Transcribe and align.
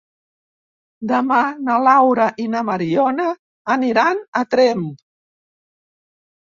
Demà 1.11 1.41
na 1.67 1.75
Laura 1.89 2.31
i 2.45 2.49
na 2.55 2.65
Mariona 2.71 3.29
aniran 3.79 4.27
a 4.43 4.45
Tremp. 4.57 4.85